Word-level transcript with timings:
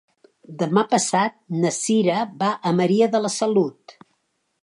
Demà 0.61 0.83
passat 0.93 1.35
na 1.65 1.73
Cira 1.75 2.23
va 2.41 2.49
a 2.69 2.73
Maria 2.81 3.09
de 3.17 3.23
la 3.27 3.33
Salut. 3.37 3.97